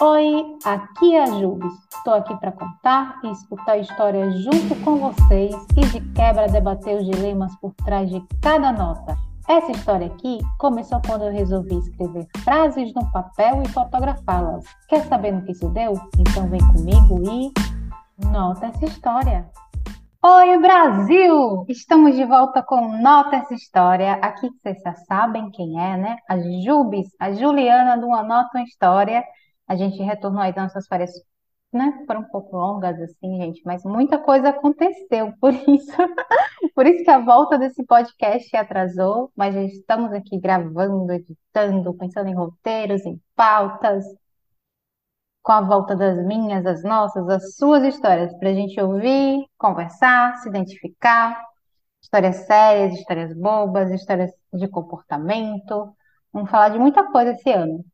[0.00, 1.72] Oi, aqui é a Jubes.
[1.94, 7.06] Estou aqui para contar e escutar histórias junto com vocês e de quebra debater os
[7.06, 9.16] dilemas por trás de cada nota.
[9.48, 14.64] Essa história aqui começou quando eu resolvi escrever frases no papel e fotografá-las.
[14.88, 15.92] Quer saber no que isso deu?
[16.18, 17.52] Então vem comigo e
[18.26, 19.48] nota essa história.
[20.24, 21.66] Oi, Brasil!
[21.68, 24.14] Estamos de volta com Nota Essa História.
[24.14, 26.16] Aqui vocês já sabem quem é, né?
[26.28, 29.22] A Jubes, a Juliana do Anota uma História.
[29.68, 31.12] A gente retornou aí das nossas férias,
[31.72, 32.04] né?
[32.06, 35.92] Foram um pouco longas, assim, gente, mas muita coisa aconteceu, por isso,
[36.74, 42.34] por isso que a volta desse podcast atrasou, mas estamos aqui gravando, editando, pensando em
[42.34, 44.04] roteiros, em pautas,
[45.42, 50.36] com a volta das minhas, das nossas, das suas histórias, para a gente ouvir, conversar,
[50.38, 51.38] se identificar,
[52.02, 55.94] histórias sérias, histórias bobas, histórias de comportamento.
[56.32, 57.84] Vamos falar de muita coisa esse ano.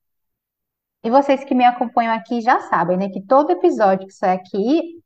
[1.02, 5.00] E vocês que me acompanham aqui já sabem, né, que todo episódio que sai aqui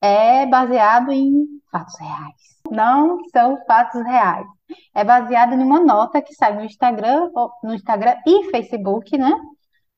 [0.00, 2.60] é baseado em fatos reais.
[2.70, 4.46] Não são fatos reais.
[4.94, 7.30] É baseado em uma nota que sai no Instagram,
[7.64, 9.32] no Instagram e Facebook, né?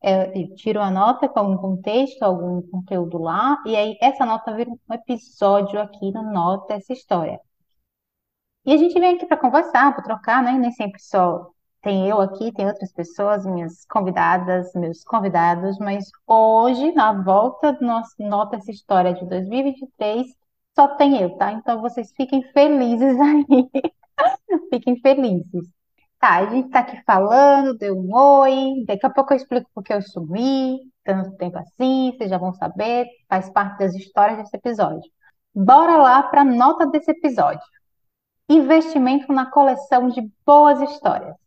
[0.02, 4.52] É, eu tiro a nota com algum contexto, algum conteúdo lá, e aí essa nota
[4.52, 7.40] vira um episódio aqui no Nota essa história.
[8.64, 10.52] E a gente vem aqui para conversar, para trocar, né?
[10.52, 11.50] Nem sempre só
[11.82, 17.84] tem eu aqui, tem outras pessoas, minhas convidadas, meus convidados, mas hoje, na volta do
[17.84, 20.26] nosso Nota essa História de 2023,
[20.76, 21.52] só tem eu, tá?
[21.52, 23.70] Então vocês fiquem felizes aí.
[24.70, 25.72] fiquem felizes.
[26.20, 29.92] Tá, a gente tá aqui falando, deu um oi, daqui a pouco eu explico porque
[29.92, 35.10] eu sumi, tanto tempo assim, vocês já vão saber, faz parte das histórias desse episódio.
[35.54, 37.62] Bora lá para a nota desse episódio.
[38.48, 41.41] Investimento na coleção de boas histórias.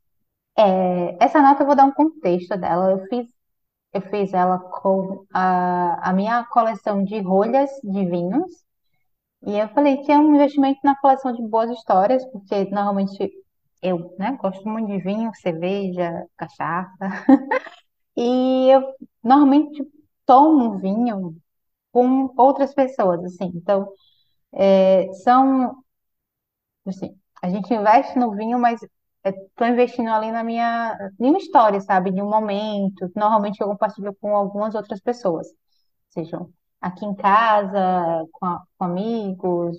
[0.58, 2.92] É, essa nota eu vou dar um contexto dela.
[2.92, 3.28] Eu fiz,
[3.94, 8.52] eu fiz ela com a, a minha coleção de rolhas de vinhos.
[9.45, 13.32] E eu falei que é um investimento na coleção de boas histórias, porque normalmente
[13.82, 16.98] eu, né, gosto muito de vinho, cerveja, cachaça.
[18.17, 18.82] E eu
[19.23, 19.83] normalmente
[20.26, 21.36] tomo vinho
[21.92, 23.52] com outras pessoas, assim.
[23.55, 23.87] Então,
[24.54, 25.83] é, são,
[26.86, 28.80] assim, a gente investe no vinho, mas
[29.31, 32.11] estou investindo ali na minha, em uma história, sabe?
[32.11, 35.47] De um momento, normalmente eu compartilho com algumas outras pessoas.
[36.09, 39.77] Sejam aqui em casa, com, a- com amigos,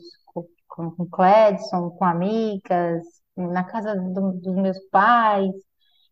[0.68, 3.04] com, com Cledson, com amigas,
[3.36, 5.52] na casa do- dos meus pais.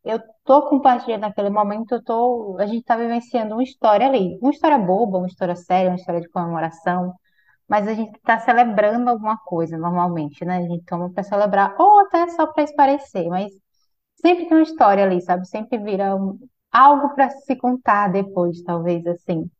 [0.04, 4.38] Eu tô compartilhando naquele momento, eu tô, a gente está vivenciando uma história ali.
[4.40, 7.14] Uma história boba, uma história séria, uma história de comemoração.
[7.68, 10.58] Mas a gente está celebrando alguma coisa normalmente, né?
[10.58, 13.52] A gente toma para celebrar, ou até só para esparecer, mas
[14.20, 15.46] sempre tem uma história ali, sabe?
[15.48, 16.38] Sempre vira um-
[16.72, 19.50] algo para se contar depois, talvez assim.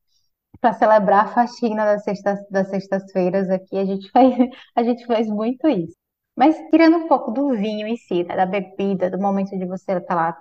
[0.60, 4.34] Para celebrar a faxina das sextas, das sextas-feiras aqui, a gente faz,
[4.76, 5.94] a gente faz muito isso.
[6.36, 8.36] Mas tirando um pouco do vinho em si, né?
[8.36, 10.36] Da bebida, do momento de você estar lá,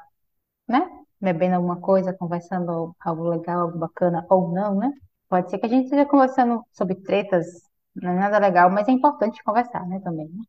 [0.67, 0.89] né?
[1.21, 4.91] Bebendo alguma coisa, conversando algo legal, algo bacana, ou não, né?
[5.33, 7.47] Pode ser que a gente esteja conversando sobre tretas,
[7.95, 10.27] não é nada legal, mas é importante conversar, né, também.
[10.27, 10.43] né?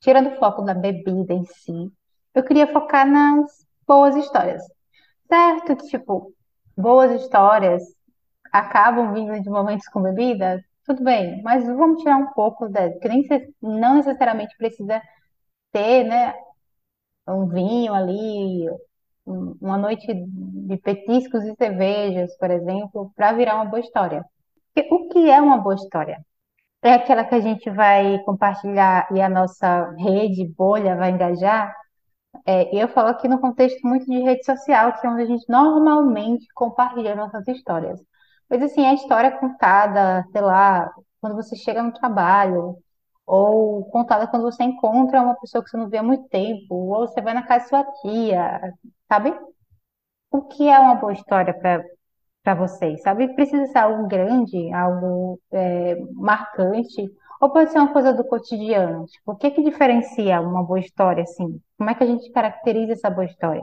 [0.00, 1.92] Tirando o foco da bebida em si,
[2.34, 4.62] eu queria focar nas boas histórias.
[5.28, 6.32] Certo que, tipo,
[6.74, 7.82] boas histórias
[8.50, 13.08] acabam vindo de momentos com bebida, tudo bem, mas vamos tirar um pouco da, que
[13.10, 13.26] nem
[13.60, 15.02] não necessariamente precisa
[15.70, 16.32] ter, né,
[17.28, 18.70] um vinho ali,
[19.26, 24.24] uma noite de petiscos e cervejas, por exemplo, para virar uma boa história.
[24.90, 26.24] O que é uma boa história?
[26.82, 31.74] É aquela que a gente vai compartilhar e a nossa rede, bolha, vai engajar?
[32.46, 35.46] É, eu falo aqui no contexto muito de rede social, que é onde a gente
[35.48, 38.00] normalmente compartilha nossas histórias.
[38.50, 42.76] Mas assim, a história contada, sei lá, quando você chega no trabalho,
[43.26, 47.06] ou contada quando você encontra uma pessoa que você não vê há muito tempo, ou
[47.08, 48.74] você vai na casa de sua tia,
[49.08, 49.34] sabe?
[50.30, 51.84] O que é uma boa história para
[52.42, 53.34] para vocês, sabe?
[53.34, 57.10] Precisa ser algo grande, algo é, marcante,
[57.40, 59.06] ou pode ser uma coisa do cotidiano.
[59.06, 61.60] Tipo, o que que diferencia uma boa história, assim?
[61.78, 63.62] Como é que a gente caracteriza essa boa história?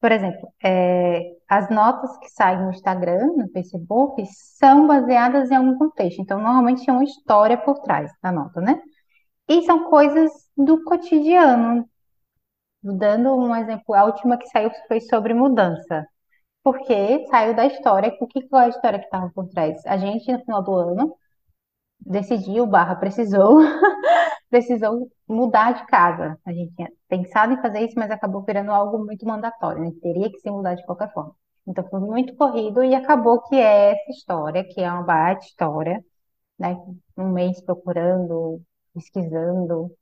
[0.00, 4.22] Por exemplo, é, as notas que saem no Instagram, no Facebook,
[4.58, 6.20] são baseadas em algum contexto.
[6.20, 8.80] Então, normalmente tem uma história por trás da nota, né?
[9.48, 11.88] E são coisas do cotidiano.
[12.82, 16.06] Dando um exemplo, a última que saiu foi sobre mudança.
[16.62, 18.16] Porque saiu da história.
[18.20, 19.84] O que é a história que estava por trás?
[19.86, 21.16] A gente, no final do ano,
[22.00, 23.58] decidiu, barra, precisou,
[24.50, 26.38] precisou mudar de casa.
[26.44, 29.92] A gente tinha pensado em fazer isso, mas acabou virando algo muito mandatório, né?
[30.02, 31.34] Teria que se mudar de qualquer forma.
[31.66, 36.04] Então foi muito corrido e acabou que é essa história, que é uma baita história,
[36.58, 36.76] né?
[37.16, 38.62] Um mês procurando,
[38.94, 39.92] pesquisando,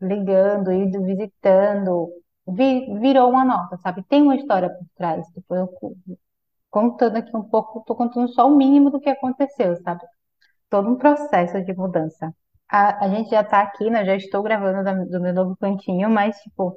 [0.00, 2.10] ligando, indo visitando,
[2.48, 4.04] vi- virou uma nota, sabe?
[4.04, 5.26] Tem uma história por trás.
[5.28, 5.96] Tipo, eu co-
[6.70, 10.02] contando aqui um pouco, tô contando só o mínimo do que aconteceu, sabe?
[10.70, 12.34] Todo um processo de mudança.
[12.68, 14.04] A, a gente já tá aqui, né?
[14.06, 16.76] Já estou gravando do meu novo cantinho, mas, tipo,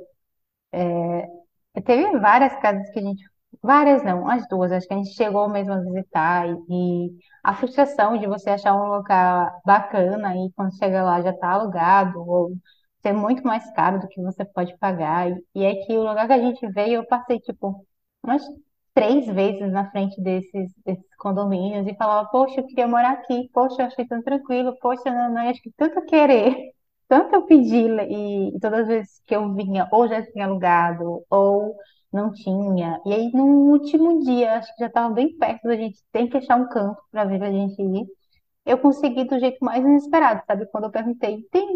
[1.85, 3.23] Teve várias casas que a gente,
[3.61, 7.53] várias não, as duas, acho que a gente chegou mesmo a visitar e, e a
[7.55, 12.51] frustração de você achar um lugar bacana e quando chega lá já está alugado ou
[13.01, 15.29] ser muito mais caro do que você pode pagar.
[15.31, 17.85] E, e é que o lugar que a gente veio, eu passei tipo
[18.23, 18.43] umas
[18.93, 23.81] três vezes na frente desses, desses condomínios e falava, poxa, eu queria morar aqui, poxa,
[23.81, 26.55] eu achei tão tranquilo, poxa, não, não, acho que tanto querer.
[27.07, 31.23] Tanto eu pedi e, e todas as vezes que eu vinha, ou já tinha alugado,
[31.29, 31.75] ou
[32.13, 32.99] não tinha.
[33.05, 36.37] E aí, no último dia, acho que já estava bem perto da gente, tem que
[36.37, 38.05] achar um canto para ver a gente ir.
[38.65, 40.67] Eu consegui do jeito mais inesperado, sabe?
[40.67, 41.67] Quando eu perguntei, tem,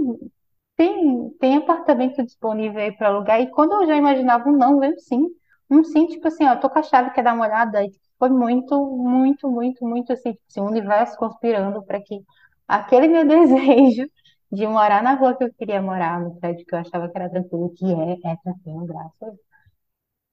[0.76, 3.42] tem, tem apartamento disponível aí para alugar?
[3.42, 5.28] E quando eu já imaginava um não, veio sim.
[5.70, 7.84] Um sim, tipo assim, ó, tô com a chave, quer dar uma olhada?
[7.84, 12.22] E foi muito, muito, muito, muito assim, tipo assim, o universo conspirando para que
[12.68, 14.10] aquele meu desejo
[14.52, 17.30] de morar na rua que eu queria morar, no prédio que eu achava que era
[17.30, 19.40] tranquilo, que é, é tranquilo, graças a Deus,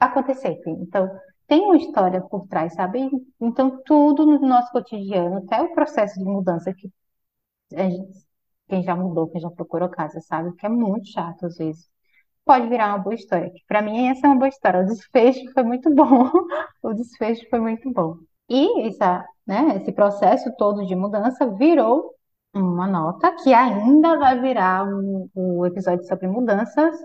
[0.04, 0.68] acontecesse.
[0.70, 1.10] Então,
[1.46, 3.10] tem uma história por trás, sabe?
[3.40, 6.90] Então, tudo no nosso cotidiano, até o processo de mudança que
[7.72, 8.26] gente,
[8.68, 10.54] quem já mudou, quem já procurou casa, sabe?
[10.56, 11.88] Que é muito chato às vezes.
[12.44, 13.50] Pode virar uma boa história.
[13.68, 14.80] Para mim, essa é uma boa história.
[14.82, 16.30] O desfecho foi muito bom.
[16.82, 18.18] O desfecho foi muito bom.
[18.48, 22.14] E essa, né, esse processo todo de mudança virou
[22.54, 26.96] uma nota que ainda vai virar um, um episódio sobre mudanças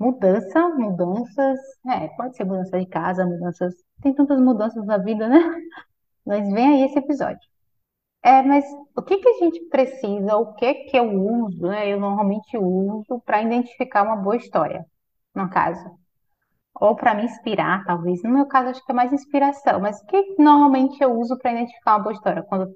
[0.00, 5.38] Mudança, mudanças, é, pode ser mudança de casa, mudanças, tem tantas mudanças na vida, né?
[6.26, 7.40] Mas vem aí esse episódio.
[8.22, 8.64] É, mas
[8.96, 11.88] o que que a gente precisa, o que que eu uso, né?
[11.92, 14.84] Eu normalmente uso para identificar uma boa história,
[15.34, 15.98] no caso.
[16.74, 18.22] Ou para me inspirar, talvez.
[18.22, 19.80] No meu caso, acho que é mais inspiração.
[19.80, 22.42] Mas o que normalmente eu uso para identificar uma boa história?
[22.42, 22.66] Quando,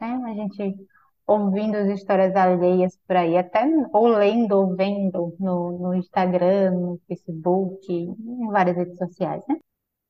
[0.00, 0.74] né, a gente
[1.30, 7.00] ouvindo as histórias alheias por aí, até ou lendo ou vendo no, no Instagram, no
[7.06, 9.56] Facebook, em várias redes sociais, né?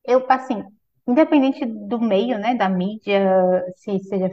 [0.03, 0.63] Eu, assim,
[1.07, 3.21] independente do meio, né, da mídia,
[3.75, 4.31] se seja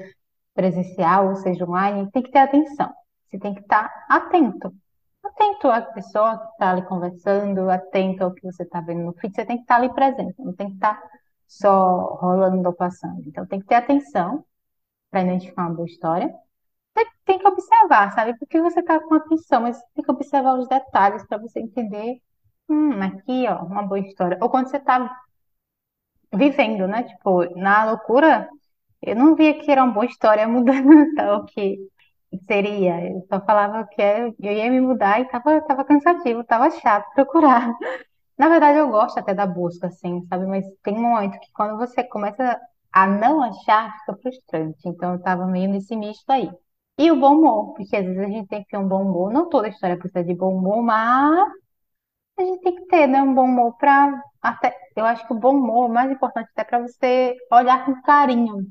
[0.54, 2.90] presencial ou seja online, tem que ter atenção.
[3.28, 4.72] Você tem que estar atento.
[5.22, 9.34] Atento à pessoa que está ali conversando, atento ao que você está vendo no feed,
[9.34, 10.98] você tem que estar ali presente, não tem que estar
[11.46, 13.22] só rolando ou passando.
[13.26, 14.42] Então, tem que ter atenção
[15.10, 16.34] para identificar uma boa história
[17.04, 18.38] você tem que observar, sabe?
[18.38, 22.20] Porque você está com atenção, mas tem que observar os detalhes para você entender.
[22.68, 24.38] Hum, aqui, ó, uma boa história.
[24.42, 25.10] Ou quando você está
[26.34, 27.04] vivendo, né?
[27.04, 28.48] Tipo, na loucura,
[29.02, 31.78] eu não via que era uma boa história a mudança, o que
[32.46, 33.00] seria.
[33.10, 37.74] Eu só falava que eu ia me mudar e tava, tava cansativo, tava chato procurar.
[38.38, 40.46] Na verdade, eu gosto até da busca, assim, sabe?
[40.46, 42.60] Mas tem um momento que quando você começa
[42.92, 44.80] a não achar, fica frustrante.
[44.88, 46.50] Então, eu tava meio nesse misto aí.
[46.98, 49.32] E o bom humor, porque às vezes a gente tem que ter um bom humor.
[49.32, 51.48] Não toda história precisa de bom humor, mas
[52.38, 54.74] a gente tem que ter, né, um bom humor para até.
[54.96, 58.66] Eu acho que o bom humor é mais importante até para você olhar com carinho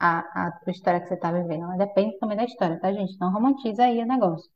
[0.00, 0.20] a,
[0.66, 1.66] a história que você está vivendo.
[1.68, 3.18] Mas depende também da história, tá, gente?
[3.20, 4.50] Não romantiza aí o negócio.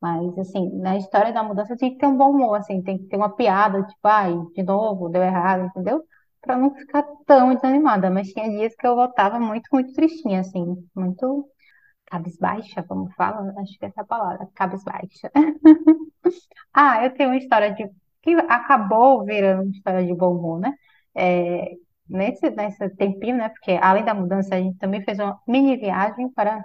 [0.00, 3.06] Mas, assim, na história da mudança tem que ter um bom humor, assim, tem que
[3.06, 6.02] ter uma piada, tipo, ai, de novo, deu errado, entendeu?
[6.42, 8.10] Pra não ficar tão desanimada.
[8.10, 11.48] Mas tinha dias que eu voltava muito, muito tristinha, assim, muito
[12.12, 15.30] cabisbaixa, como fala, acho que é essa palavra, cabisbaixa.
[16.72, 17.88] Ah, eu tenho uma história de
[18.22, 20.72] que acabou virando uma história de bom humor, né?
[21.14, 21.72] É,
[22.08, 23.48] nesse, nesse tempinho, né?
[23.50, 26.64] Porque além da mudança, a gente também fez uma mini viagem para,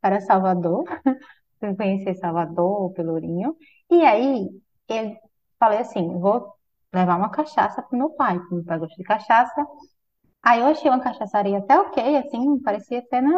[0.00, 0.84] para Salvador,
[1.60, 3.56] fui conhecer Salvador, Pelourinho.
[3.90, 4.48] E aí,
[4.88, 5.16] eu
[5.58, 6.54] falei assim, vou
[6.92, 9.66] levar uma cachaça pro meu pai, porque meu pai gosta de cachaça.
[10.42, 13.30] Aí eu achei uma cachaçaria até ok, assim, parecia até, né?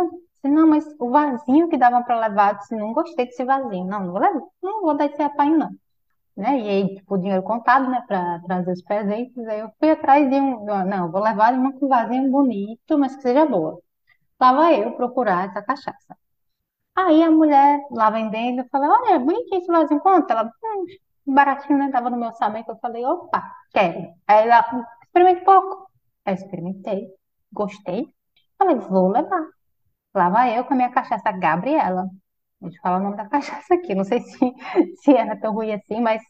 [0.45, 3.87] Não, mas o vasinho que dava para levar, disse, não gostei desse vasinho.
[3.87, 5.71] Não, não vou levar, não vou dar esse apanho, não
[6.37, 6.61] né?
[6.61, 9.47] E aí, tipo, o dinheiro contado, né, para trazer os presentes.
[9.49, 13.47] Aí eu fui atrás de um, não, vou levar com vasinho bonito, mas que seja
[13.47, 13.81] boa.
[14.41, 16.17] Lá vai eu procurar essa cachaça.
[16.97, 20.31] Aí a mulher lá vendendo, eu falei, olha, bonitinho esse vasinho, quanto?
[20.31, 20.53] Ela,
[21.27, 21.91] hum, baratinho, né?
[21.91, 22.71] Tava no meu orçamento.
[22.71, 23.43] Eu falei, opa,
[23.73, 24.01] quero.
[24.29, 25.91] Aí ela, experimente pouco.
[26.25, 27.09] Aí experimentei,
[27.53, 28.07] gostei.
[28.59, 29.49] Falei, vou levar.
[30.15, 32.07] Lá vai eu com a minha cachaça Gabriela.
[32.61, 33.95] Deixa eu falar o nome da cachaça aqui.
[33.95, 34.39] Não sei se,
[35.03, 36.23] se era tão ruim assim, mas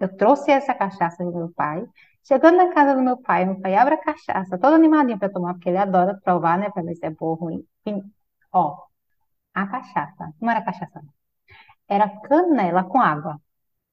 [0.00, 1.84] eu trouxe essa cachaça do meu pai
[2.24, 5.54] Chegando na casa do meu pai, meu pai abre a cachaça, todo animadinho para tomar,
[5.54, 7.66] porque ele adora provar, né, para ver se é boa ou ruim.
[7.86, 7.92] E,
[8.52, 8.76] ó,
[9.54, 11.12] a cachaça, não era cachaça, não.
[11.88, 13.40] era canela com água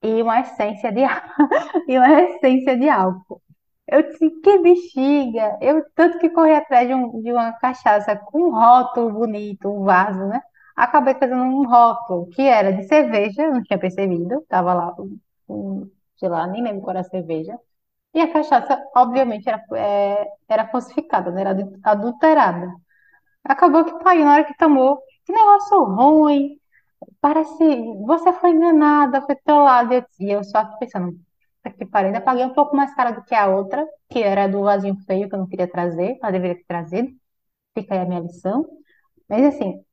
[0.03, 1.01] e uma essência de
[1.89, 3.41] e uma essência de álcool.
[3.91, 5.58] Eu disse, que bexiga!
[5.62, 9.84] Eu tanto que corri atrás de, um, de uma cachaça com um rótulo bonito, um
[9.84, 10.41] vaso, né?
[10.75, 14.96] Acabei fazendo um rótulo que era de cerveja, não tinha percebido, tava lá,
[15.50, 17.58] um, sei lá, nem lembro qual era a cerveja.
[18.13, 21.41] E a cachaça, obviamente, era, é, era falsificada, né?
[21.41, 22.67] Era adulterada.
[23.43, 26.60] Acabou que o pai, na hora que tomou, que negócio ruim,
[27.22, 27.58] parece,
[28.05, 30.05] você foi enganada, foi trollada.
[30.19, 31.19] E eu só aqui pensando,
[31.78, 32.08] que pariu.
[32.08, 35.30] Ainda paguei um pouco mais cara do que a outra, que era do vasinho feio,
[35.30, 37.10] que eu não queria trazer, mas deveria ter trazido.
[37.78, 38.66] Fica aí a minha lição.
[39.30, 39.84] Mas assim,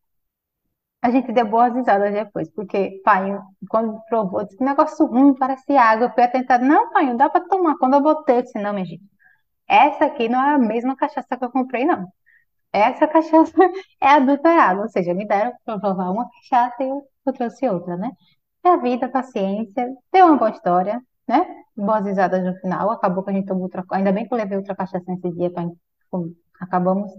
[1.02, 3.30] a gente deu boas risadas depois, porque pai,
[3.70, 6.06] quando provou, disse que negócio ruim, parece água.
[6.06, 7.76] Eu fui tentar, não, pai, dá pra tomar.
[7.78, 9.04] Quando eu botei, eu disse, não, minha gente,
[9.68, 12.08] essa aqui não é a mesma cachaça que eu comprei, não.
[12.72, 13.52] Essa cachaça
[14.00, 17.96] é adulterada, ou seja, me deram para provar uma cachaça e eu, eu trouxe outra,
[17.96, 18.10] né?
[18.64, 21.46] É a vida, a paciência, deu uma boa história né?
[21.76, 22.90] Boas risadas no final.
[22.90, 23.84] Acabou que a gente tomou outra.
[23.92, 25.50] Ainda bem que eu levei outra cachaça nesse dia.
[25.50, 25.64] Pra...
[26.60, 27.12] Acabamos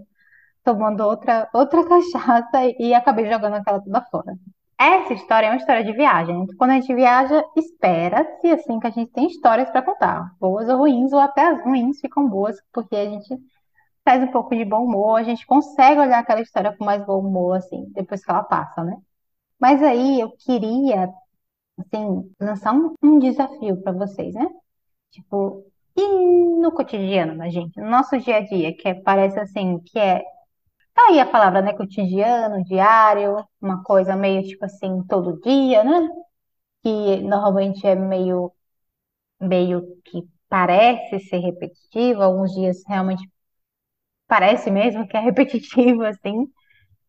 [0.64, 4.34] tomando outra, outra cachaça e acabei jogando aquela toda fora.
[4.80, 6.46] Essa história é uma história de viagem.
[6.56, 10.78] Quando a gente viaja, espera-se assim que a gente tem histórias para contar, boas ou
[10.78, 13.36] ruins, ou até as ruins ficam boas, porque a gente
[14.04, 17.18] faz um pouco de bom humor, a gente consegue olhar aquela história com mais bom
[17.20, 18.96] humor, assim, depois que ela passa, né?
[19.60, 21.12] Mas aí eu queria
[21.78, 24.46] assim, lançar um, um desafio para vocês, né?
[25.10, 25.64] Tipo,
[25.96, 26.02] e
[26.60, 30.20] no cotidiano da gente, no nosso dia a dia, que é, parece assim, que é,
[30.94, 31.74] tá aí a palavra, né?
[31.74, 36.08] Cotidiano, diário, uma coisa meio tipo assim, todo dia, né?
[36.82, 38.52] Que normalmente é meio,
[39.40, 43.28] meio que parece ser repetitivo, alguns dias realmente
[44.26, 46.46] parece mesmo que é repetitivo, assim.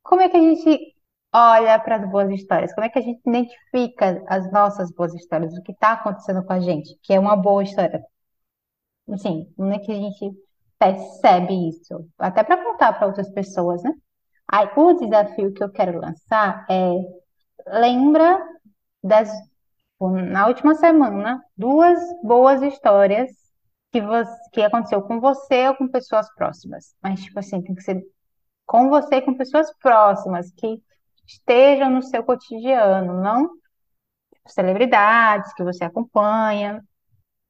[0.03, 0.95] Como é que a gente
[1.33, 2.73] olha para as boas histórias?
[2.73, 5.53] Como é que a gente identifica as nossas boas histórias?
[5.57, 6.97] O que está acontecendo com a gente?
[7.03, 8.03] Que é uma boa história.
[9.11, 10.31] Assim, como é que a gente
[10.77, 12.07] percebe isso?
[12.17, 13.91] Até para contar para outras pessoas, né?
[14.47, 16.91] Aí, o desafio que eu quero lançar é
[17.67, 18.41] lembra
[19.03, 19.29] das
[19.99, 23.29] na última semana duas boas histórias
[23.91, 26.95] que você, que aconteceu com você ou com pessoas próximas.
[27.01, 28.01] Mas tipo assim, tem que ser
[28.65, 30.81] com você e com pessoas próximas que
[31.29, 33.49] estejam no seu cotidiano, não
[34.47, 36.83] celebridades que você acompanha.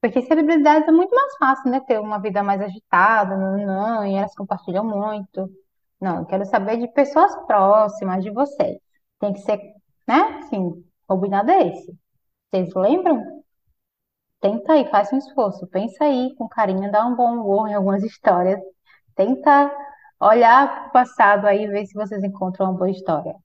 [0.02, 1.82] Porque celebridades é muito mais fácil, né?
[1.82, 5.50] Ter uma vida mais agitada, não, não, e elas compartilham muito.
[6.00, 8.78] Não, eu quero saber de pessoas próximas de vocês.
[9.20, 9.60] Tem que ser,
[10.08, 10.40] né?
[10.40, 11.98] Assim, combinado é esse.
[12.52, 13.44] Vocês lembram?
[14.42, 15.68] Tenta aí, faz um esforço.
[15.68, 18.60] Pensa aí com carinho, dá um bom humor em algumas histórias.
[19.16, 19.72] Tenta
[20.20, 23.36] olhar para o passado aí e ver se vocês encontram uma boa história.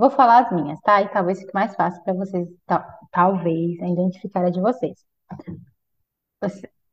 [0.00, 1.02] Vou falar as minhas, tá?
[1.02, 2.48] E talvez fique mais fácil para vocês,
[3.12, 5.04] talvez, identificar a de vocês.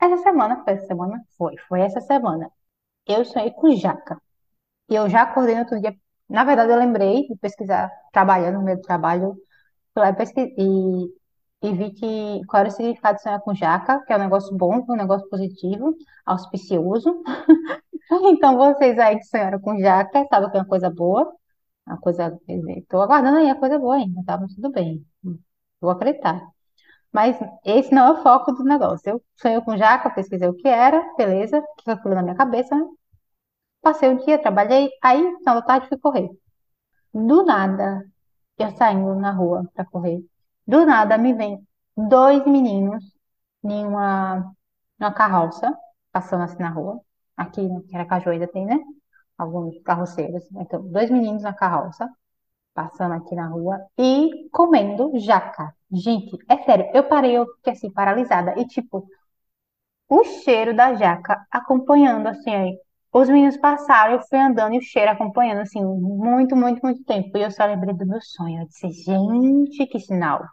[0.02, 1.22] Essa semana, foi essa semana?
[1.38, 2.52] Foi, foi essa semana.
[3.08, 4.22] Eu sonhei com jaca.
[4.90, 5.96] E eu já acordei no outro dia.
[6.30, 9.36] Na verdade, eu lembrei de pesquisar, trabalhando no meu trabalho,
[9.94, 10.16] fui lá
[10.58, 11.14] e,
[11.64, 14.56] e vi que qual era o significado de sonhar com jaca, que é um negócio
[14.58, 15.96] bom, um negócio positivo,
[16.26, 17.24] auspicioso.
[18.12, 21.30] Então, vocês aí que sonharam com jaca, sabem que é uma coisa boa.
[21.88, 24.38] A coisa, estou aguardando aí a coisa boa ainda, tá?
[24.38, 25.06] Mas tudo bem,
[25.82, 26.42] vou acreditar.
[27.14, 29.10] Mas esse não é o foco do negócio.
[29.12, 32.86] Eu sonhei com jaca, pesquisei o que era, beleza, que aquilo na minha cabeça, né?
[33.82, 36.30] Passei o dia, trabalhei, aí, final da tarde, fui correr.
[37.14, 38.06] Do nada,
[38.60, 40.24] eu saindo na rua para correr,
[40.68, 41.66] do nada me vem
[41.98, 43.04] dois meninos
[43.64, 44.54] em uma,
[45.00, 45.76] uma carroça,
[46.12, 47.02] passando assim na rua.
[47.38, 48.78] Aqui, que era Cajueira, tem, né?
[49.38, 50.44] Alguns carroceiros.
[50.56, 52.10] Então, dois meninos na carroça,
[52.74, 55.74] passando aqui na rua e comendo jaca.
[55.92, 58.56] Gente, é sério, eu parei, eu fiquei assim, paralisada.
[58.60, 59.08] E, tipo,
[60.10, 62.80] o cheiro da jaca acompanhando, assim, aí.
[63.14, 67.38] Os meninos passaram, eu fui andando e o cheiro acompanhando, assim, muito, muito, muito tempo.
[67.38, 68.62] E eu só lembrei do meu sonho.
[68.62, 70.44] Eu disse, gente, que sinal.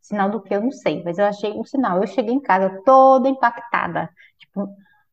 [0.00, 1.98] Sinal do que eu não sei, mas eu achei um sinal.
[2.00, 4.10] Eu cheguei em casa toda impactada.
[4.38, 4.68] Tipo,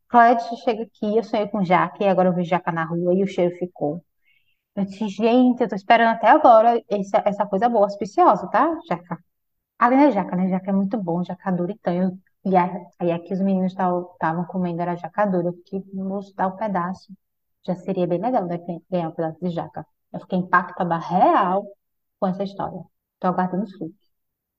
[0.10, 3.24] Clédio chega aqui, eu sonhei com jaca, e agora eu vi jaca na rua e
[3.24, 4.04] o cheiro ficou.
[4.75, 8.78] Eu disse, gente, eu tô esperando até agora essa, essa coisa boa, auspiciosa, tá?
[8.89, 9.20] Jaca.
[9.80, 10.50] Além da jaca, né?
[10.50, 11.94] Jaca é muito bom, jaca dura então.
[11.94, 15.50] Eu, e aí aqui os meninos estavam comendo, era jaca dura.
[15.50, 17.13] Eu fiquei, vamos dar um pedaço.
[17.66, 18.58] Já seria bem legal né,
[18.89, 19.86] ganhar um pedaço de jaca.
[20.13, 21.66] Eu fiquei impactada real
[22.20, 22.82] com essa história.
[23.20, 24.00] Tô aguardando os frutos.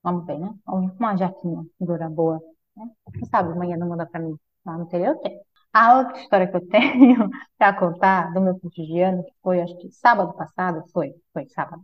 [0.03, 0.55] Vamos ver, né?
[0.67, 2.41] Vamos uma jaquinha dura boa.
[2.77, 2.91] Né?
[3.13, 4.39] Quem sabe amanhã não manda pra mim
[4.71, 5.39] lá no interior tem.
[5.73, 9.91] A outra história que eu tenho para contar do meu cotidiano, que foi, acho que
[9.93, 11.83] sábado passado, foi, foi sábado,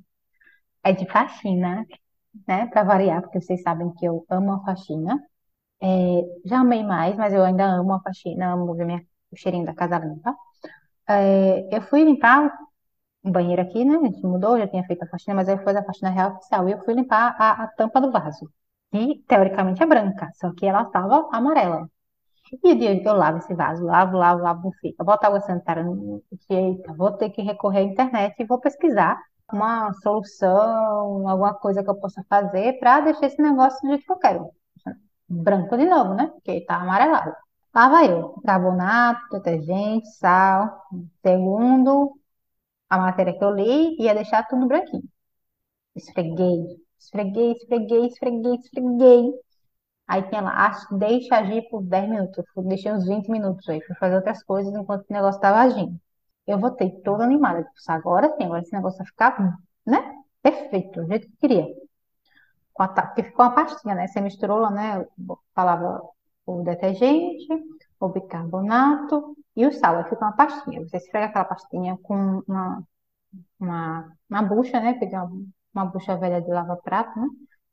[0.85, 1.85] é de faxina,
[2.49, 2.66] né?
[2.69, 5.21] Para variar, porque vocês sabem que eu amo a faxina.
[5.83, 5.87] É,
[6.47, 9.02] já amei mais, mas eu ainda amo a faxina, amo ver minha,
[9.33, 10.35] o cheirinho da casa limpa.
[11.09, 12.52] É, eu fui limpar
[13.23, 13.97] o banheiro aqui, né?
[13.97, 16.69] A gente mudou, já tinha feito a faxina, mas aí foi a faxina real oficial.
[16.69, 18.50] E eu fui limpar a, a tampa do vaso.
[18.93, 21.88] E teoricamente é branca, só que ela estava amarela.
[22.62, 25.03] E o dia que eu lavo esse vaso, lavo, lavo, lavo, não fica.
[25.05, 26.23] Boto água sanitária no.
[26.49, 29.21] Eita, vou ter que recorrer à internet e vou pesquisar
[29.53, 34.12] uma solução, alguma coisa que eu possa fazer para deixar esse negócio do jeito que
[34.12, 34.50] eu quero.
[35.29, 36.29] Branco de novo, né?
[36.29, 37.35] Porque tá amarelado.
[37.75, 38.35] Lá vai eu.
[38.45, 40.83] Carbonato, detergente, sal.
[41.23, 42.12] Segundo
[42.91, 45.03] a matéria que eu li, ia deixar tudo branquinho.
[45.97, 49.46] Esfreguei, esfreguei, esfreguei, esfreguei, esfreguei.
[50.07, 52.45] Aí tinha lá, deixa agir por 10 minutos.
[52.57, 55.99] Eu deixei uns 20 minutos aí, fui fazer outras coisas enquanto o negócio estava agindo.
[56.47, 57.65] Eu voltei toda animada.
[57.65, 60.15] Tipo, agora sim, agora esse negócio vai ficar, né?
[60.43, 61.67] Perfeito, do jeito que eu queria.
[62.77, 64.07] Porque ficou uma pastinha, né?
[64.07, 65.07] Você misturou lá, né?
[65.55, 66.03] Falava
[66.45, 67.47] o detergente,
[67.99, 69.97] o bicarbonato e o sal.
[69.97, 70.83] Aí fica uma pastinha.
[70.83, 72.83] Você esfrega aquela pastinha com uma,
[73.61, 74.99] uma, uma bucha, né?
[75.03, 75.31] Uma,
[75.75, 77.27] uma bucha velha de lava-prato, né?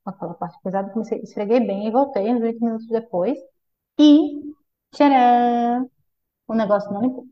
[0.05, 0.91] Aquela parte pesada.
[0.91, 3.37] Comecei, esfreguei bem e voltei uns 20 minutos depois.
[3.99, 4.41] E,
[4.91, 5.89] tcharam!
[6.47, 7.25] O negócio não limpou.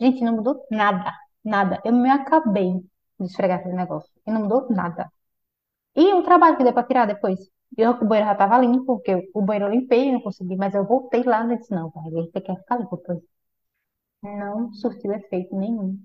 [0.00, 1.12] Gente, não mudou nada.
[1.44, 1.80] Nada.
[1.84, 2.72] Eu me acabei
[3.18, 4.10] de esfregar aquele negócio.
[4.26, 5.10] E não mudou nada.
[5.96, 7.40] E o trabalho que deu pra tirar depois.
[7.76, 10.86] Eu, o banheiro já tava limpo, porque o banheiro eu limpei, não consegui, mas eu
[10.86, 13.20] voltei lá e disse, não, vai, você quer ficar limpo, pois.
[14.22, 16.02] Não surtiu efeito nenhum.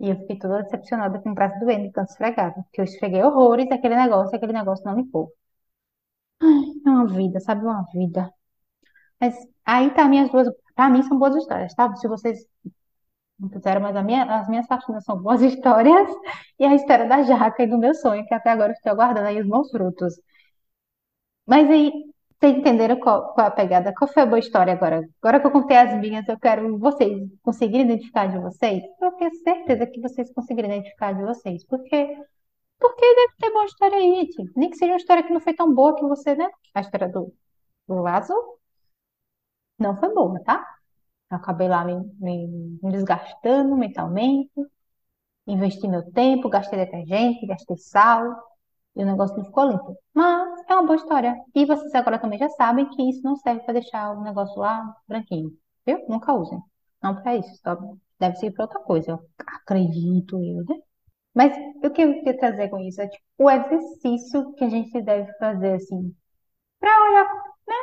[0.00, 3.70] E eu fiquei toda decepcionada com o braço doendo tanto esfregar, porque eu esfreguei horrores
[3.70, 5.32] aquele negócio aquele negócio não limpou.
[6.40, 6.48] Ai,
[6.86, 7.62] é uma vida, sabe?
[7.64, 8.30] Uma vida.
[9.20, 9.34] Mas
[9.66, 11.94] aí tá minhas duas, pra mim são boas histórias, tá?
[11.96, 12.40] Se vocês
[13.38, 16.08] não quiseram, mas minha, as minhas faxinas são boas histórias
[16.58, 19.28] e a história da jaca e do meu sonho, que até agora eu estou aguardando
[19.28, 20.14] aí os bons frutos.
[21.46, 21.90] Mas aí,
[22.40, 23.94] vocês entenderam qual, qual a pegada?
[23.94, 25.08] Qual foi a boa história agora?
[25.22, 28.82] Agora que eu contei as minhas, eu quero vocês conseguirem identificar de vocês.
[29.00, 31.64] Eu tenho certeza que vocês conseguirem identificar de vocês.
[31.64, 32.18] Porque,
[32.78, 34.52] porque deve ter boa história aí, gente.
[34.56, 36.48] Nem que seja uma história que não foi tão boa que você, né?
[36.74, 37.32] A história do,
[37.88, 38.34] do vaso
[39.78, 40.64] não foi boa, tá?
[41.30, 44.50] Eu acabei lá me, me, me desgastando mentalmente,
[45.46, 48.24] investi meu tempo, gastei detergente, gastei sal,
[48.94, 49.96] e o negócio não ficou limpo.
[50.14, 51.36] Mas é uma boa história.
[51.54, 54.94] E vocês agora também já sabem que isso não serve para deixar o negócio lá
[55.08, 55.50] branquinho,
[55.86, 56.04] viu?
[56.08, 56.60] Nunca usem.
[57.02, 57.76] Não para isso, só
[58.18, 60.76] deve ser para outra coisa, eu acredito eu, né?
[61.34, 65.02] Mas o que eu queria trazer com isso é tipo, o exercício que a gente
[65.02, 66.14] deve fazer, assim,
[66.80, 67.24] para olhar,
[67.68, 67.74] né,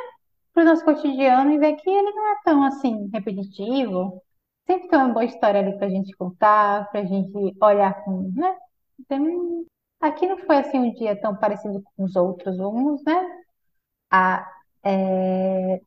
[0.52, 4.22] para o nosso cotidiano e ver que ele não é tão assim repetitivo.
[4.66, 8.32] Sempre tem uma boa história ali para a gente contar, para a gente olhar com,
[8.34, 8.56] né?
[9.08, 9.66] Tem...
[10.04, 13.26] Aqui não foi assim um dia tão parecido com os outros, vamos, né?
[14.10, 14.46] A,
[14.84, 15.80] é...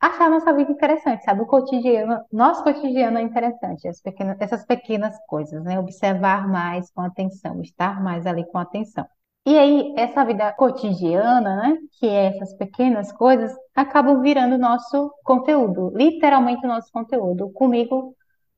[0.00, 1.40] Achar a nossa vida interessante, sabe?
[1.42, 5.78] O cotidiano, nosso cotidiano é interessante, as pequenas, essas pequenas coisas, né?
[5.78, 9.06] Observar mais com atenção, estar mais ali com atenção.
[9.46, 15.92] E aí, essa vida cotidiana, né, que é essas pequenas coisas, acabam virando nosso conteúdo,
[15.96, 17.50] literalmente o nosso conteúdo.
[17.52, 18.14] Comigo,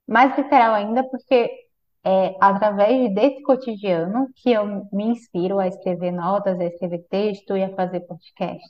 [0.06, 1.67] mais literal ainda, porque
[2.04, 7.62] é através desse cotidiano que eu me inspiro a escrever notas, a escrever texto e
[7.64, 8.64] a fazer podcast.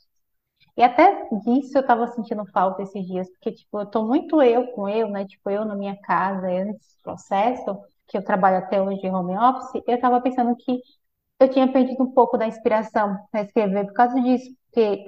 [0.76, 4.68] E até disso eu estava sentindo falta esses dias, porque, tipo, eu tô muito eu
[4.72, 5.26] com eu, né?
[5.26, 9.36] Tipo, eu na minha casa, eu nesse processo, que eu trabalho até hoje de home
[9.36, 10.80] office, eu estava pensando que
[11.40, 15.04] eu tinha perdido um pouco da inspiração para escrever por causa disso, porque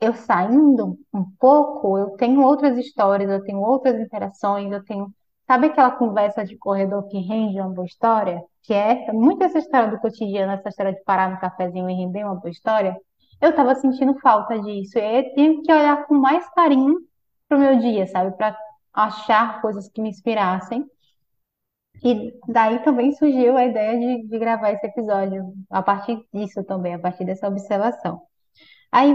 [0.00, 5.12] eu saindo um pouco, eu tenho outras histórias, eu tenho outras interações, eu tenho,
[5.46, 8.42] sabe aquela conversa de corredor que rende uma boa história?
[8.62, 11.94] Que é essa, muito essa história do cotidiano, essa história de parar no cafezinho e
[11.94, 12.96] render uma boa história.
[13.40, 16.96] Eu estava sentindo falta disso, e tinha que olhar com mais carinho
[17.48, 18.36] pro meu dia, sabe?
[18.36, 18.56] Para
[18.92, 20.86] achar coisas que me inspirassem.
[22.02, 26.94] E daí também surgiu a ideia de, de gravar esse episódio, a partir disso também,
[26.94, 28.22] a partir dessa observação.
[28.92, 29.14] Aí,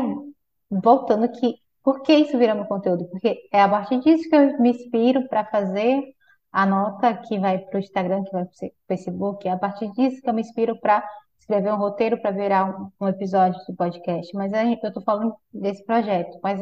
[0.70, 3.06] voltando que, por que isso vira meu conteúdo?
[3.10, 6.04] Porque é a partir disso que eu me inspiro para fazer
[6.52, 9.92] a nota que vai para o Instagram, que vai para o Facebook, é a partir
[9.92, 11.08] disso que eu me inspiro para
[11.40, 14.36] escrever um roteiro para virar um, um, episódio do podcast.
[14.36, 16.60] Mas eu estou falando desse projeto, mas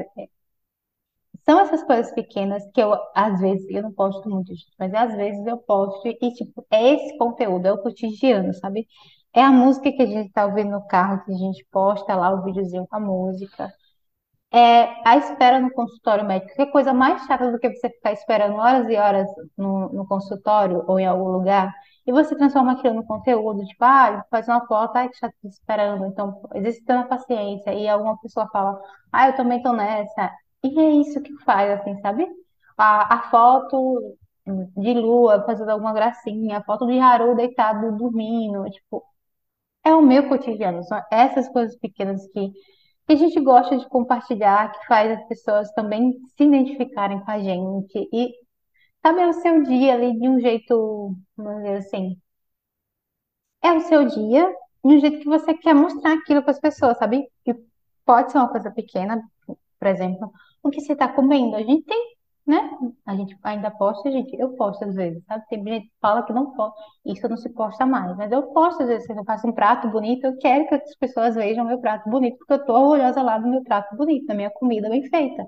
[1.45, 5.45] são essas coisas pequenas que eu, às vezes, eu não posto muito, mas às vezes
[5.45, 8.86] eu posto e, tipo, é esse conteúdo, é o cotidiano, sabe?
[9.34, 12.32] É a música que a gente tá ouvindo no carro, que a gente posta lá
[12.34, 13.71] o videozinho com a música.
[14.52, 16.56] É a espera no consultório médico.
[16.56, 20.84] Que coisa mais chata do que você ficar esperando horas e horas no, no consultório
[20.88, 21.74] ou em algum lugar
[22.08, 26.06] e você transforma aquilo no conteúdo, tipo, ah, faz uma foto, ai, que chato esperando.
[26.06, 28.82] Então, existe tanta paciência e alguma pessoa fala,
[29.12, 30.32] ah, eu também tô nessa.
[30.64, 32.26] E é isso que faz, assim, sabe?
[32.78, 39.04] A, a foto de lua fazendo alguma gracinha, a foto de Haru deitado dormindo, tipo,
[39.84, 40.84] é o meu cotidiano.
[40.84, 42.54] São essas coisas pequenas que
[43.08, 47.39] que a gente gosta de compartilhar, que faz as pessoas também se identificarem com a
[47.39, 48.34] gente e
[49.02, 52.17] saber o seu dia ali de um jeito, vamos dizer assim,
[53.63, 54.48] é o seu dia
[54.84, 57.28] de um jeito que você quer mostrar aquilo para as pessoas, sabe?
[58.06, 60.32] Pode ser uma coisa pequena, por exemplo,
[60.63, 61.56] o que você está comendo.
[61.56, 62.16] A gente tem,
[62.48, 62.72] né?
[63.06, 65.46] A gente ainda posta, gente, eu posto às vezes, sabe?
[65.50, 66.74] Tem gente que fala que não pode,
[67.06, 69.90] isso não se posta mais, mas eu posto às vezes, se eu faço um prato
[69.90, 73.38] bonito, eu quero que as pessoas vejam meu prato bonito, porque eu tô orgulhosa lá
[73.38, 75.46] do meu prato bonito, da minha comida bem feita.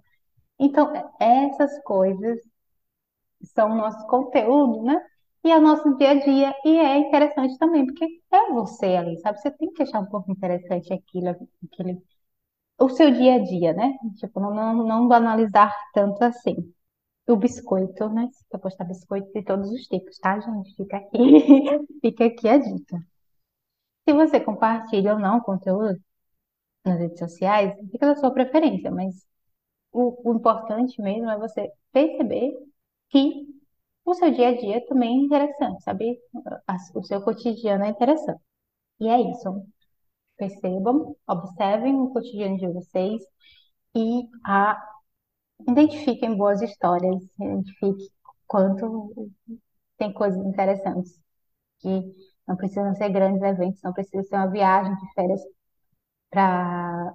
[0.60, 2.40] Então, essas coisas
[3.56, 5.00] são o nosso conteúdo, né?
[5.44, 9.18] E é o nosso dia a dia, e é interessante também, porque é você ali,
[9.20, 9.40] sabe?
[9.40, 11.30] Você tem que achar um pouco interessante aquilo,
[11.64, 12.02] aquele,
[12.80, 13.94] o seu dia a dia, né?
[14.20, 16.56] Tipo, não, não, não banalizar tanto assim.
[17.30, 18.28] O biscoito, né?
[18.32, 20.76] Você pode postar biscoito de todos os tipos, tá, gente?
[20.76, 21.18] Fica aqui,
[22.02, 22.98] fica aqui a dica.
[24.08, 26.00] Se você compartilha ou não o conteúdo
[26.86, 29.26] nas redes sociais, fica da sua preferência, mas
[29.92, 32.54] o, o importante mesmo é você perceber
[33.10, 33.48] que
[34.06, 36.20] o seu dia a dia também é interessante, sabe?
[36.96, 38.42] O seu cotidiano é interessante.
[39.00, 39.66] E é isso.
[40.38, 43.22] Percebam, observem o cotidiano de vocês
[43.96, 44.82] e a,
[45.68, 48.08] identifiquem boas histórias, identifiquem
[48.48, 49.14] quanto
[49.98, 51.20] tem coisas interessantes,
[51.80, 52.02] que
[52.48, 55.42] não precisam ser grandes eventos, não precisa ser uma viagem de férias
[56.30, 57.14] para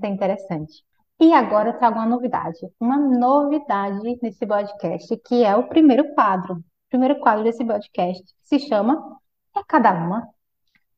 [0.00, 0.84] ser interessante.
[1.18, 6.54] E agora eu trago uma novidade, uma novidade nesse podcast, que é o primeiro quadro.
[6.54, 9.18] O primeiro quadro desse podcast se chama
[9.56, 10.28] É Cada Uma.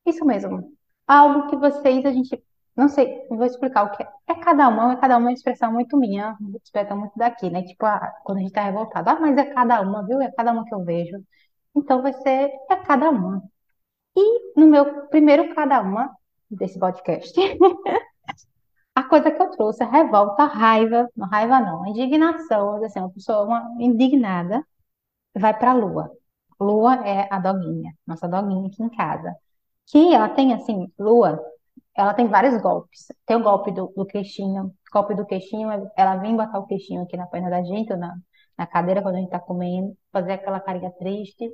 [0.07, 0.73] Isso mesmo.
[1.07, 2.41] Algo que vocês, a gente,
[2.77, 4.09] não sei, vou explicar o que é.
[4.29, 7.51] É cada uma, é cada uma é uma expressão muito minha, uma expressão muito daqui,
[7.51, 7.63] né?
[7.63, 10.21] Tipo, ah, quando a gente tá revoltado, ah, mas é cada uma, viu?
[10.23, 11.23] É cada uma que eu vejo.
[11.77, 13.43] Então vai ser é cada uma.
[14.17, 16.11] E no meu primeiro cada uma
[16.51, 17.35] desse podcast,
[18.95, 23.01] a coisa que eu trouxe, a revolta, a raiva, não raiva não, a indignação, assim,
[23.01, 24.65] uma pessoa uma indignada
[25.35, 26.11] vai pra Lua.
[26.61, 29.35] Lua é a doguinha, nossa doguinha aqui em casa.
[29.87, 31.41] Que ela tem, assim, Lua,
[31.95, 33.07] ela tem vários golpes.
[33.27, 34.75] Tem o golpe do, do queixinho.
[34.93, 38.15] Golpe do queixinho, ela vem botar o queixinho aqui na perna da gente, ou na,
[38.59, 41.51] na cadeira quando a gente tá comendo, fazer aquela carinha triste,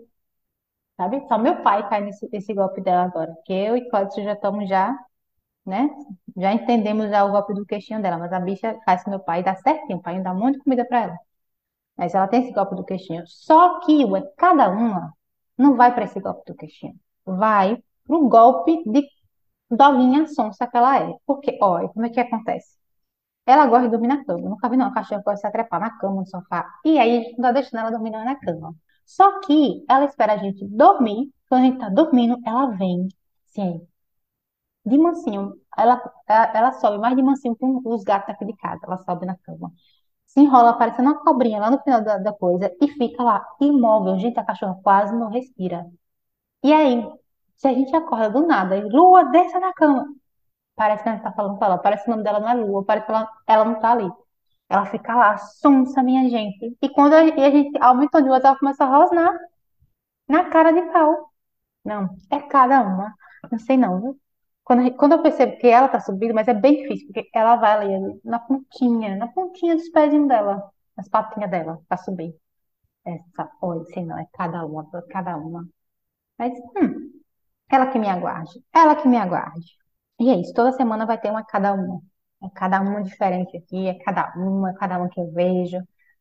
[0.97, 1.27] sabe?
[1.29, 3.33] Só meu pai cai nesse, nesse golpe dela agora.
[3.35, 4.97] Porque eu e Cláudio já estamos já,
[5.67, 5.89] né?
[6.37, 9.43] Já entendemos já o golpe do queixinho dela, mas a bicha faz com meu pai
[9.43, 9.99] dá certinho.
[9.99, 11.19] O pai dá um monte de comida pra ela.
[11.97, 13.25] Mas ela tem esse golpe do queixinho.
[13.27, 15.13] Só que ué, cada uma
[15.57, 16.95] não vai para esse golpe do queixinho.
[17.25, 19.03] Vai pro golpe de
[19.71, 21.15] doguinha sonsa que ela é.
[21.27, 22.77] Porque, olha, como é que acontece?
[23.47, 24.49] Ela gosta de dormir na cama.
[24.49, 26.67] Nunca vi, não, uma cachorra que gosta de se trepar na cama, no sofá.
[26.85, 28.75] E aí a gente não tá deixando ela dormir não na cama.
[29.07, 31.33] Só que ela espera a gente dormir.
[31.49, 33.09] Quando a gente tá dormindo, ela vem,
[33.47, 33.87] sim,
[34.85, 35.55] de mansinho.
[35.77, 38.81] Ela, ela, ela sobe mais de mansinho que os gatos aqui de casa.
[38.85, 39.73] Ela sobe na cama.
[40.27, 44.19] Se enrola parecendo uma cobrinha lá no final da, da coisa e fica lá imóvel.
[44.19, 45.87] Gente, a cachorra quase não respira.
[46.65, 47.05] E aí,
[47.59, 50.07] se a gente acorda do nada, e Lua, desça na cama.
[50.77, 52.55] Parece que a gente tá falando com ela, parece que o nome dela não é
[52.55, 54.11] Lua, parece que ela, ela não tá ali.
[54.69, 56.77] Ela fica lá, sonsa, minha gente.
[56.83, 59.39] E quando a, e a gente aumenta de voz, ela começa a rosnar
[60.29, 61.31] na cara de pau.
[61.85, 63.15] Não, é cada uma.
[63.51, 64.21] Não sei não, viu?
[64.65, 67.73] Quando, quando eu percebo que ela tá subindo, mas é bem difícil, porque ela vai
[67.95, 72.35] ali, na pontinha, na pontinha dos pezinhos dela, nas patinhas dela, pra subir.
[73.05, 75.69] Essa, oi, sei não, é cada uma, cada uma.
[76.39, 77.18] Mas, hum,
[77.71, 79.67] ela que me aguarde, ela que me aguarde.
[80.21, 82.01] E é isso, toda semana vai ter uma cada uma.
[82.43, 85.79] É cada uma diferente aqui, é cada uma, é cada uma que eu vejo.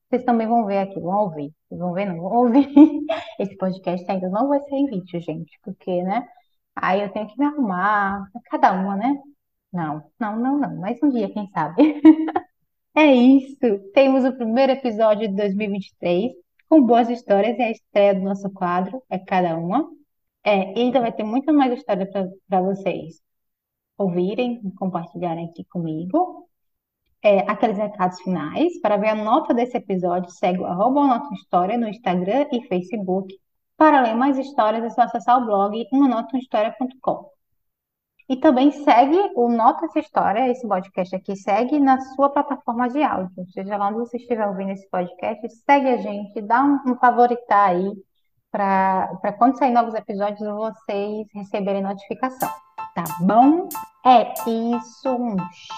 [0.09, 1.53] Vocês também vão ver aqui, vão ouvir.
[1.67, 2.67] Vocês vão ver, não vão ouvir.
[3.39, 6.27] Esse podcast ainda não vai ser em vídeo, gente, porque, né?
[6.75, 9.15] Aí eu tenho que me arrumar, é cada uma, né?
[9.71, 10.77] Não, não, não, não.
[10.77, 12.01] Mas um dia, quem sabe?
[12.95, 13.59] É isso.
[13.93, 16.31] Temos o primeiro episódio de 2023,
[16.67, 19.87] com boas histórias e a estreia do nosso quadro, é cada uma.
[20.47, 22.09] É, e ainda vai ter muita mais história
[22.47, 23.21] para vocês
[23.97, 26.47] ouvirem, compartilharem aqui comigo.
[27.21, 28.79] É, aqueles recados finais.
[28.81, 33.35] Para ver a nota desse episódio, segue o arroba Nota História no Instagram e Facebook.
[33.75, 37.29] Para ler mais histórias, é só acessar o blog umanotahistoria.com.
[38.29, 43.03] E também segue o Nota essa História, esse podcast aqui, segue na sua plataforma de
[43.03, 43.45] áudio.
[43.53, 47.71] Seja lá onde você estiver ouvindo esse podcast, segue a gente, dá um, um favoritar
[47.71, 47.91] aí,
[48.57, 52.49] para quando sair novos episódios vocês receberem notificação.
[52.95, 53.69] Tá bom?
[54.03, 55.35] É isso, um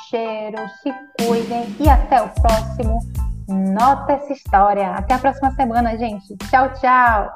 [0.10, 3.00] cheiro, se cuidem e até o próximo.
[3.50, 4.92] Nota essa história.
[4.92, 6.38] Até a próxima semana, gente.
[6.50, 7.30] Tchau, tchau.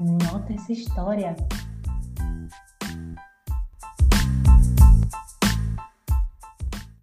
[0.00, 1.34] Nota essa história.